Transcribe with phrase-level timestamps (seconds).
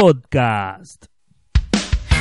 [0.00, 1.08] Podcast.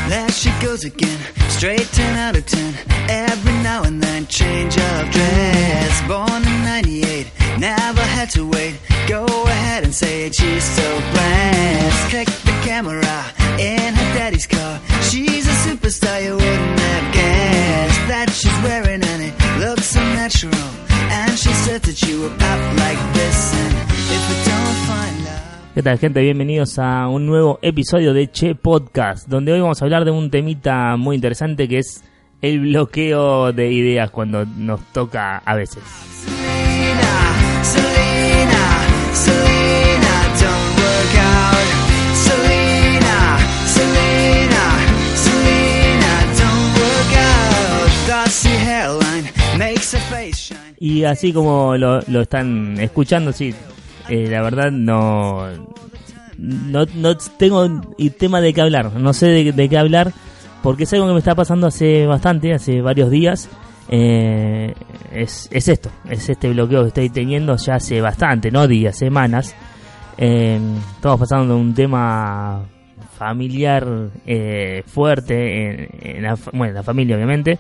[0.10, 1.18] There she goes again,
[1.48, 2.74] straight 10 out of 10.
[3.08, 6.02] Every now and then, change of dress.
[6.06, 8.76] Born in 98, never had to wait.
[9.08, 12.10] Go ahead and say it, she's so blessed.
[12.10, 13.24] Click the camera
[13.58, 14.82] in her daddy's car.
[25.90, 26.22] Tal gente?
[26.22, 30.30] Bienvenidos a un nuevo episodio de Che Podcast, donde hoy vamos a hablar de un
[30.30, 32.04] temita muy interesante que es
[32.44, 35.82] el bloqueo de ideas cuando nos toca a veces.
[36.24, 41.68] Selena, Selena, Selena, don't work out.
[42.14, 44.64] Selena, Selena,
[45.16, 47.90] Selena, don't work out.
[48.06, 49.28] Glossy hairline
[49.58, 50.76] makes her face shine.
[50.80, 53.56] Y así como lo, lo están escuchando, sí,
[54.10, 55.48] eh, la verdad no,
[56.38, 57.82] no, no tengo
[58.18, 60.14] tema de qué hablar, no sé de, de qué hablar,
[60.64, 63.50] porque es algo que me está pasando hace bastante, hace varios días.
[63.92, 64.74] Eh,
[65.12, 69.56] es, es esto, es este bloqueo que estoy teniendo ya hace bastante, no días, semanas.
[70.18, 70.60] Eh,
[70.96, 72.66] estamos pasando de un tema
[73.18, 73.88] familiar
[74.26, 77.58] eh, fuerte en, en la, bueno, en la familia obviamente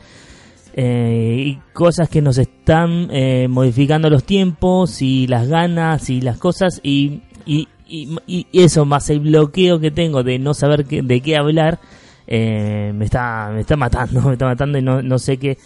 [0.81, 6.37] eh, y cosas que nos están eh, modificando los tiempos y las ganas y las
[6.37, 11.19] cosas y, y, y- eso más el bloqueo que tengo de no saber qué- de
[11.19, 11.79] qué hablar
[12.27, 15.57] eh, me está me está matando me está matando y no, no sé qué,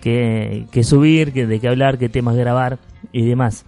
[0.00, 2.78] qué, qué subir qué, de qué hablar qué temas grabar
[3.12, 3.66] y demás.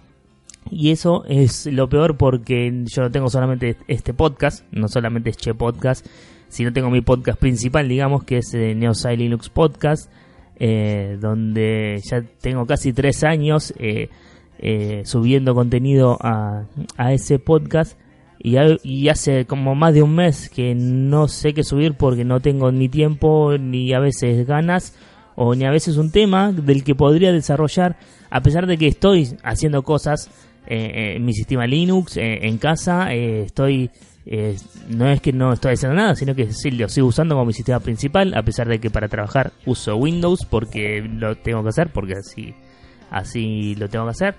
[0.71, 5.37] Y eso es lo peor porque yo no tengo solamente este podcast, no solamente es
[5.37, 6.05] Che Podcast,
[6.47, 10.11] sino tengo mi podcast principal, digamos, que es eh, Neosci Linux Podcast,
[10.59, 14.09] eh, donde ya tengo casi tres años eh,
[14.59, 16.65] eh, subiendo contenido a,
[16.97, 17.97] a ese podcast.
[18.41, 22.39] Y, y hace como más de un mes que no sé qué subir porque no
[22.39, 24.95] tengo ni tiempo ni a veces ganas
[25.35, 27.97] o ni a veces un tema del que podría desarrollar
[28.29, 30.29] a pesar de que estoy haciendo cosas
[30.67, 33.89] eh, en mi sistema Linux eh, en casa eh, estoy
[34.25, 34.57] eh,
[34.89, 37.53] no es que no estoy haciendo nada sino que sí lo sigo usando como mi
[37.53, 41.89] sistema principal a pesar de que para trabajar uso Windows porque lo tengo que hacer
[41.91, 42.53] porque así
[43.09, 44.35] así lo tengo que hacer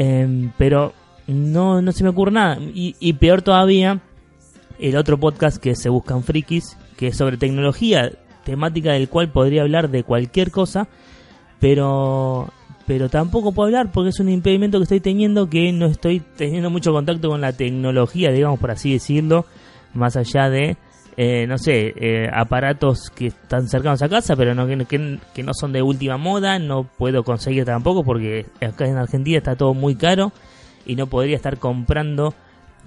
[0.00, 0.92] Em, pero
[1.26, 2.58] no, no se me ocurre nada.
[2.60, 4.00] Y, y peor todavía,
[4.78, 8.12] el otro podcast que se buscan frikis, que es sobre tecnología,
[8.44, 10.86] temática del cual podría hablar de cualquier cosa,
[11.58, 12.52] pero
[12.88, 16.70] pero tampoco puedo hablar porque es un impedimento que estoy teniendo que no estoy teniendo
[16.70, 19.44] mucho contacto con la tecnología, digamos por así decirlo,
[19.94, 20.76] más allá de
[21.20, 25.52] eh, no sé, eh, aparatos que están cercanos a casa, pero no que, que- no
[25.52, 29.96] son de última moda, no puedo conseguir tampoco porque acá en Argentina está todo muy
[29.96, 30.32] caro
[30.86, 32.34] y no podría estar comprando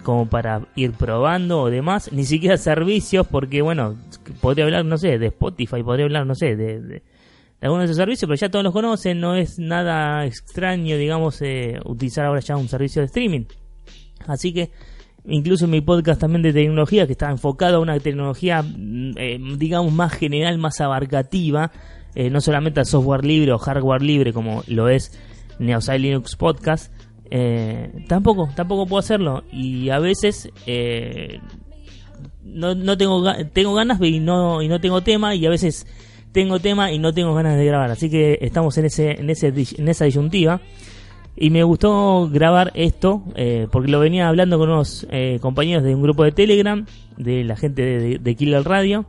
[0.03, 3.97] como para ir probando o demás, ni siquiera servicios, porque bueno,
[4.39, 7.03] podría hablar, no sé, de Spotify, podría hablar, no sé, de-
[7.61, 11.41] de algunos de esos servicios, pero ya todos los conocen, no es nada extraño, digamos,
[11.41, 13.45] eh, utilizar ahora ya un servicio de streaming.
[14.27, 14.71] Así que
[15.25, 19.93] incluso mi podcast también de tecnología, que está enfocado a una tecnología, mm, eh, digamos,
[19.93, 21.71] más general, más abarcativa,
[22.15, 25.17] eh, no solamente al software libre o hardware libre como lo es
[25.59, 26.91] Neosci Linux Podcast,
[27.29, 29.43] eh, tampoco, tampoco puedo hacerlo.
[29.51, 31.39] Y a veces eh,
[32.43, 33.23] no, no tengo,
[33.53, 35.87] tengo ganas y no, y no tengo tema, y a veces
[36.31, 37.91] tengo tema y no tengo ganas de grabar.
[37.91, 39.47] Así que estamos en, ese, en, ese,
[39.77, 40.61] en esa disyuntiva.
[41.35, 45.95] Y me gustó grabar esto eh, porque lo venía hablando con unos eh, compañeros de
[45.95, 46.85] un grupo de Telegram,
[47.17, 49.05] de la gente de, de, Killer Radio.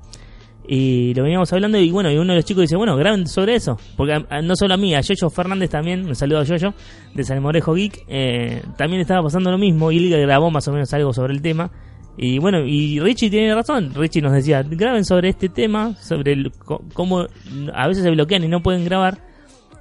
[0.66, 3.56] Y lo veníamos hablando y bueno, y uno de los chicos dice, bueno, graben sobre
[3.56, 3.77] eso.
[3.97, 6.72] Porque a- a- no solo a mí, a Yoyo Fernández también, un saludo a Yoyo,
[7.12, 10.93] de Salmorejo Geek, eh, también estaba pasando lo mismo y él grabó más o menos
[10.94, 11.71] algo sobre el tema.
[12.17, 16.53] Y bueno, y Richie tiene razón, Richie nos decía, graben sobre este tema, sobre el,
[16.93, 17.27] cómo
[17.73, 19.19] a veces se bloquean y no pueden grabar.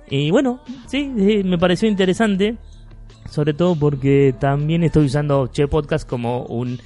[0.09, 2.55] Y bueno, sí, sí, me pareció interesante,
[3.29, 6.79] sobre todo porque también estoy usando Che Podcast como un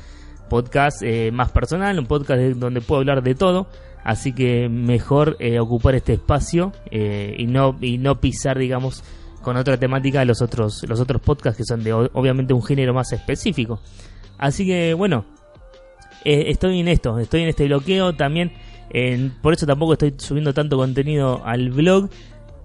[0.49, 3.67] podcast eh, más personal, un podcast de- donde puedo hablar de todo,
[4.03, 9.03] así que mejor eh, ocupar este espacio eh, y no y no pisar, digamos,
[9.41, 13.11] con otra temática los otros los otros podcasts que son de obviamente un género más
[13.13, 13.79] específico.
[14.37, 15.25] Así que bueno,
[16.25, 18.51] eh, estoy en esto, estoy en este bloqueo también.
[18.91, 22.09] en- por eso tampoco estoy subiendo tanto contenido al blog.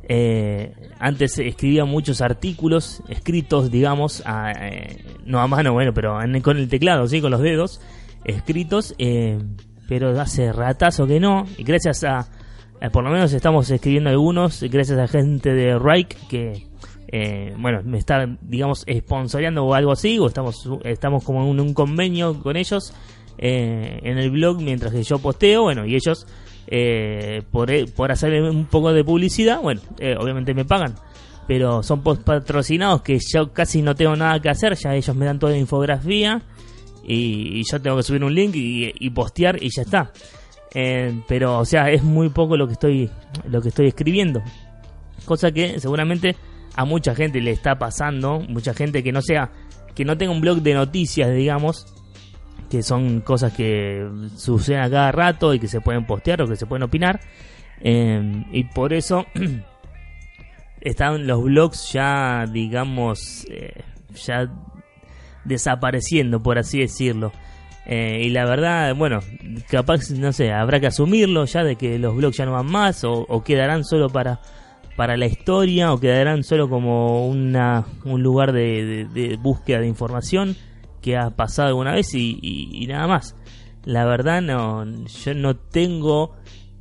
[0.09, 6.41] Eh, antes escribía muchos artículos escritos, digamos, a, eh, no a mano, bueno, pero en-
[6.41, 7.81] con el teclado, sí, con los dedos,
[8.25, 9.39] escritos, eh,
[9.89, 12.27] pero hace ratazo que no, y gracias a,
[12.81, 16.67] a- por lo menos estamos escribiendo algunos, gracias a gente de Rike que,
[17.09, 21.75] eh, bueno, me está, digamos, sponsoreando o algo así, o estamos, estamos como en un
[21.75, 22.93] convenio con ellos,
[23.43, 26.27] eh, en el blog mientras que yo posteo, bueno, y ellos
[26.67, 30.95] eh, por, por hacer un poco de publicidad, bueno, eh, obviamente me pagan.
[31.49, 35.25] Pero son post patrocinados que yo casi no tengo nada que hacer, ya ellos me
[35.25, 36.43] dan toda la infografía
[37.03, 40.13] y, yo tengo que subir un link y, postear y ya está.
[41.27, 43.11] pero, o sea, es muy poco lo que estoy,
[43.49, 44.43] lo que estoy escribiendo.
[45.25, 46.37] Cosa que seguramente
[46.77, 49.51] a mucha gente le está pasando, mucha gente que no sea,
[49.95, 51.87] que no tenga un blog de noticias, digamos,
[52.71, 56.57] que son cosas que suceden a cada rato y que se pueden postear o que
[56.57, 57.21] se pueden opinar.
[57.81, 59.27] Em, y por eso
[60.81, 63.83] están los blogs ya, digamos, eh,
[64.25, 64.49] ya
[65.45, 67.33] desapareciendo, por así decirlo.
[67.87, 69.19] Eh, y la verdad, bueno,
[69.69, 73.03] capaz, no sé, habrá que asumirlo ya de que los blogs ya no van más
[73.05, 74.41] o, quedarán solo para,
[74.97, 80.57] para la historia o quedarán solo como una, un lugar de búsqueda de información
[81.01, 83.35] que ha pasado alguna vez y, nada más.
[83.85, 86.33] La verdad no, yo no tengo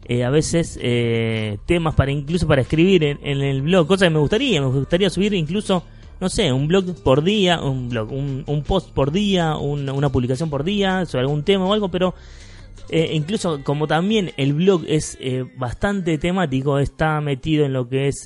[0.05, 4.19] eh, a veces eh, temas para incluso para escribir en, el blog, cosa que me
[4.19, 5.83] gustaría, me gustaría subir incluso,
[6.19, 10.63] no sé, un blog por día, un blog, un, post por día, una publicación por
[10.63, 12.15] día sobre algún tema o algo, pero
[12.89, 15.17] eh, incluso como también el blog es
[15.55, 18.25] bastante temático, está metido en lo que es,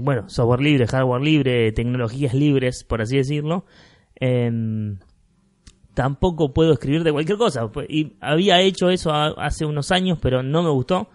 [0.00, 3.64] bueno, software libre, hardware libre, tecnologías libres, por así decirlo.
[4.18, 4.98] Em,
[5.94, 7.70] tampoco puedo escribir de cualquier cosa.
[7.88, 11.08] Y había hecho eso hace unos años, pero no me gustó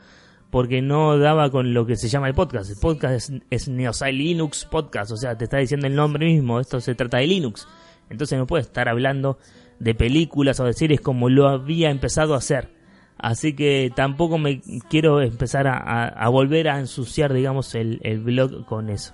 [0.50, 2.70] porque no daba con lo que se llama el podcast.
[2.70, 6.80] El podcast es, es Linux Podcast, o sea, te está diciendo el nombre mismo, esto
[6.82, 7.68] se trata de Linux.
[8.10, 9.40] Entonces no puedo estar hablando
[9.80, 12.70] de películas o de series como lo había empezado a hacer.
[13.18, 19.14] Así que tampoco me quiero empezar a, volver a ensuciar, digamos, el blog con eso.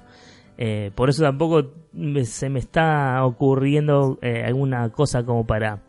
[0.57, 1.71] Eh, por eso tampoco
[2.23, 5.83] se me está ocurriendo eh, alguna cosa como para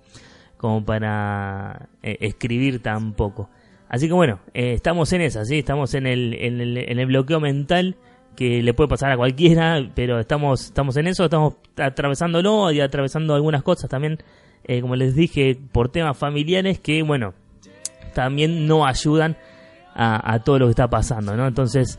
[0.59, 3.49] como para eh, escribir tampoco.
[3.89, 5.61] Así que bueno, estamos en esa, ¿sí?
[5.61, 7.97] estamos en el, en el, en el bloqueo mental
[8.37, 13.35] que le puede pasar a cualquiera, pero estamos, estamos en eso, estamos atravesándolo y atravesando
[13.35, 14.19] algunas cosas también,
[14.83, 17.33] como les dije, por temas familiares que, bueno,
[18.15, 19.39] también no ayudan
[19.95, 21.47] a, a todo lo que está pasando, ¿no?
[21.47, 21.99] Entonces,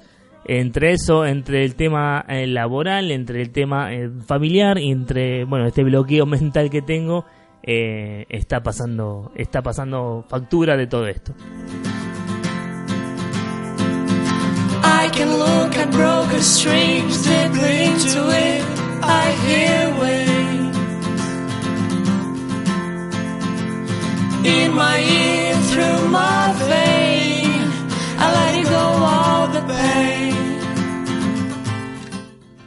[0.52, 5.68] entre eso, entre el tema eh, laboral, entre el tema eh, familiar y entre, bueno,
[5.68, 7.26] este bloqueo mental que tengo,
[7.62, 11.34] eh, está pasando, está pasando factura de todo esto.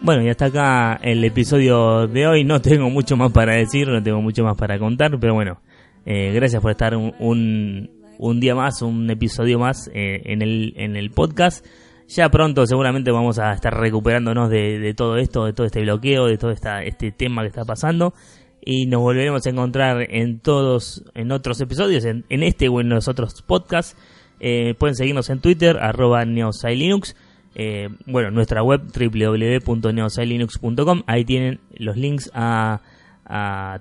[0.05, 2.45] Bueno, y hasta acá el episodio de hoy.
[2.45, 5.61] No tengo mucho más para decir, no tengo mucho más para contar, pero bueno,
[6.05, 7.89] eh, gracias por estar un,
[8.19, 11.65] un, día más, un episodio más eh, en, el, en el podcast.
[12.09, 16.37] Ya pronto seguramente vamos a estar recuperándonos de, todo esto, de todo este bloqueo, de
[16.37, 18.13] todo esta, este tema que está pasando.
[18.61, 23.07] Y nos volveremos a encontrar en todos, en otros episodios, en, este o en los
[23.07, 23.97] otros podcasts.
[24.41, 27.15] Eh, pueden seguirnos en Twitter, arroba neosailinux
[27.55, 32.83] eh, bueno, nuestra web www.neosailinux.com, ahí tienen los links a,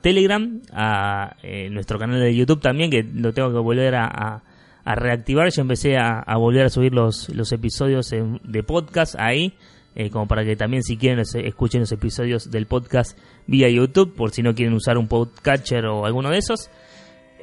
[0.01, 4.41] Telegram, a eh, nuestro canal de YouTube también, que lo tengo que volver a,
[4.85, 9.53] reactivar, yo empecé a, volver a subir los, los episodios de podcast ahí,
[9.93, 14.31] eh, como para que también si quieren escuchen los episodios del podcast vía YouTube, por
[14.31, 16.69] si no quieren usar un podcatcher o alguno de esos.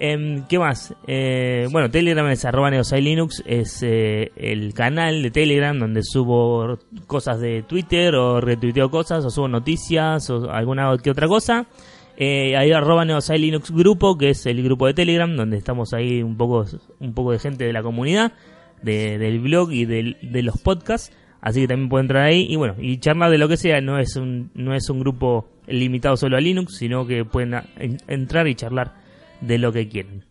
[0.01, 0.95] Em, ¿Qué más?
[1.09, 6.79] Eh, bueno, Telegram es arroba Linux, es eh, el canal de Telegram donde subo
[7.09, 11.67] cosas de Twitter o retuiteo cosas o subo noticias o alguna que otra cosa.
[12.17, 16.37] Eh, hay arroba Linux grupo, que es el grupo de Telegram, donde estamos ahí un
[16.37, 16.65] poco,
[17.01, 18.33] un poco de gente de la comunidad,
[18.83, 21.13] del blog y de los podcasts.
[21.41, 23.99] Así que también pueden entrar ahí y bueno, y charlar de lo que sea, no
[23.99, 27.55] es un, no es un grupo limitado solo a Linux, sino que pueden
[28.07, 29.08] entrar y charlar
[29.41, 30.25] de lo que quieren.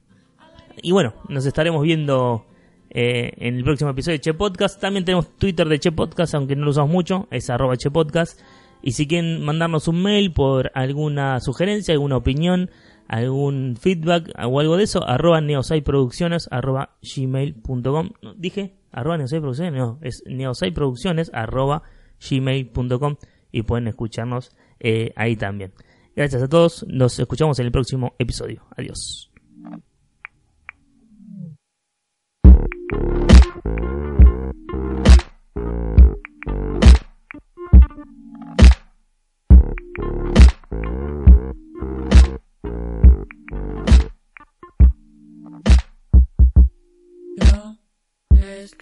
[0.81, 2.45] Y bueno, nos estaremos viendo
[2.89, 4.79] eh, en el próximo episodio de Che Podcast.
[4.79, 8.39] También tenemos Twitter de Che Podcast, aunque no lo usamos mucho, es arroba Che Podcast.
[8.81, 12.69] Y si quieren mandarnos un mail por alguna sugerencia, alguna opinión,
[13.07, 18.09] algún feedback o algo de eso, arroba neosaiproducciones arroba gmail.com.
[18.37, 18.75] ¿Dije?
[18.91, 21.83] Arroba neosaiproducciones, no, es neosaiproducciones arroba
[22.29, 23.15] gmail.com
[23.51, 25.73] y pueden escucharnos eh, ahí también.
[26.17, 28.65] Gracias a todos, nos escuchamos en el próximo episodio.
[28.75, 29.29] Adiós.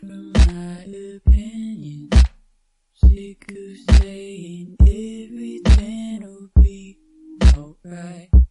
[0.02, 0.86] my
[1.18, 2.10] opinion.
[6.56, 7.05] Be.
[7.56, 8.45] Alright.